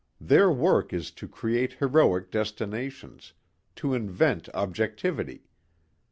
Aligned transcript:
Their 0.19 0.51
work 0.51 0.93
is 0.93 1.11
to 1.11 1.27
create 1.27 1.73
heroic 1.73 2.31
destinations, 2.31 3.33
to 3.75 3.93
invent 3.93 4.49
objectivity. 4.51 5.43